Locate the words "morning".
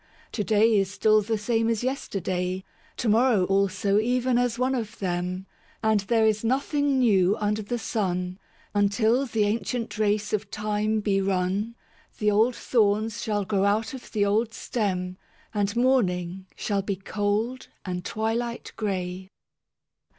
15.75-16.47